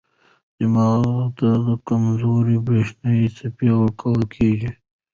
دماغ 0.57 1.05
ته 1.39 1.49
کمزورې 1.87 2.57
برېښنايي 2.65 3.27
څپې 3.37 3.69
ورکول 3.79 4.21
کېږي. 4.35 4.69